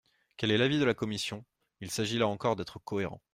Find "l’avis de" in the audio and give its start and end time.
0.57-0.83